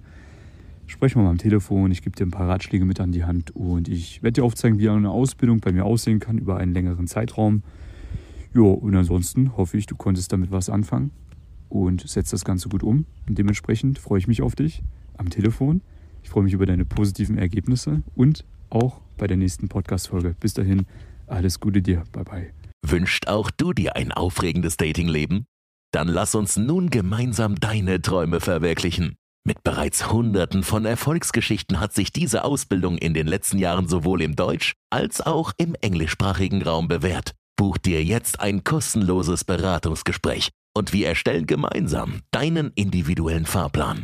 Sprechen 0.87 1.17
wir 1.17 1.25
mal 1.25 1.31
am 1.31 1.39
Telefon, 1.39 1.91
ich 1.93 2.03
gebe 2.03 2.17
dir 2.17 2.27
ein 2.27 2.33
paar 2.33 2.49
Ratschläge 2.49 2.85
mit 2.85 3.01
an 3.01 3.13
die 3.13 3.25
Hand 3.25 3.55
und 3.55 3.89
ich 3.89 4.23
werde 4.23 4.41
dir 4.41 4.45
aufzeigen, 4.45 4.79
wie 4.79 4.89
eine 4.89 5.11
Ausbildung 5.11 5.61
bei 5.61 5.71
mir 5.71 5.85
aussehen 5.85 6.19
kann 6.19 6.39
über 6.39 6.57
einen 6.57 6.75
längeren 6.75 7.07
Zeitraum. 7.07 7.63
Jo, 8.53 8.73
und 8.73 8.97
ansonsten 8.97 9.57
hoffe 9.57 9.77
ich, 9.77 9.87
du 9.87 9.95
konntest 9.95 10.33
damit 10.33 10.51
was 10.51 10.69
anfangen 10.69 11.13
und 11.71 12.07
setzt 12.07 12.33
das 12.33 12.45
Ganze 12.45 12.69
gut 12.69 12.83
um. 12.83 13.07
Und 13.27 13.39
dementsprechend 13.39 13.99
freue 13.99 14.19
ich 14.19 14.27
mich 14.27 14.43
auf 14.43 14.55
dich 14.55 14.83
am 15.17 15.31
Telefon. 15.31 15.81
Ich 16.23 16.29
freue 16.29 16.45
mich 16.45 16.53
über 16.53 16.67
deine 16.67 16.85
positiven 16.85 17.39
Ergebnisse 17.39 18.03
und 18.15 18.45
auch 18.69 19.01
bei 19.17 19.27
der 19.27 19.37
nächsten 19.37 19.69
Podcast-Folge. 19.69 20.35
Bis 20.39 20.55
dahin, 20.55 20.87
alles 21.27 21.61
Gute 21.61 21.81
dir. 21.81 22.05
Bye 22.13 22.25
bye. 22.25 22.51
Wünscht 22.87 23.29
auch 23.29 23.51
du 23.51 23.73
dir 23.73 23.97
ein 23.97 24.13
aufregendes 24.13 24.77
Datingleben? 24.77 25.47
Dann 25.93 26.09
lass 26.09 26.35
uns 26.35 26.57
nun 26.57 26.91
gemeinsam 26.91 27.57
deine 27.57 28.01
Träume 28.01 28.41
verwirklichen. 28.41 29.17
Mit 29.47 29.63
bereits 29.65 30.13
Hunderten 30.13 30.63
von 30.63 30.85
Erfolgsgeschichten 30.85 31.81
hat 31.81 31.95
sich 31.95 32.13
diese 32.13 32.45
Ausbildung 32.45 32.99
in 32.99 33.15
den 33.15 33.27
letzten 33.27 33.59
Jahren 33.59 33.89
sowohl 33.89 34.23
im 34.23 34.37
Deutsch- 34.37 34.75
als 34.91 35.21
auch 35.21 35.53
im 35.57 35.75
englischsprachigen 35.81 36.63
Raum 36.63 36.89
bewährt. 36.89 37.35
Buch 37.57 37.79
dir 37.79 38.05
jetzt 38.05 38.41
ein 38.41 38.65
kostenloses 38.65 39.45
Beratungsgespräch 39.45 40.51
und 40.75 40.93
wir 40.93 41.09
erstellen 41.09 41.47
gemeinsam 41.47 42.21
deinen 42.31 42.71
individuellen 42.75 43.47
Fahrplan. 43.47 43.99